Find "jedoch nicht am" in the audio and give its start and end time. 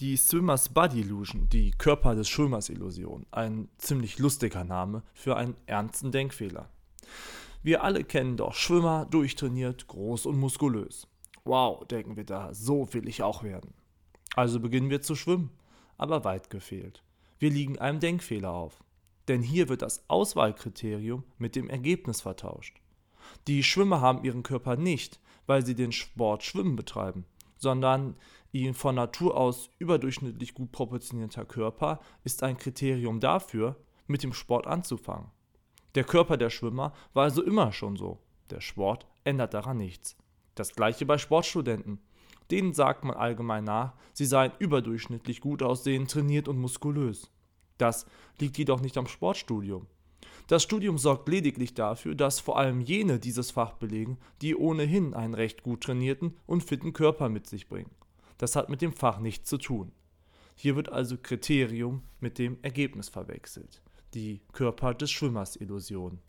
48.56-49.06